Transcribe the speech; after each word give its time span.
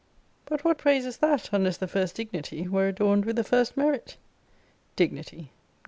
But 0.45 0.63
what 0.63 0.79
praise 0.79 1.05
is 1.05 1.17
that, 1.17 1.49
unless 1.53 1.77
the 1.77 1.87
first 1.87 2.15
dignity 2.15 2.67
were 2.67 2.87
adorned 2.87 3.23
with 3.23 3.35
the 3.35 3.43
first 3.43 3.77
merit? 3.77 4.17
Dignity! 4.95 5.51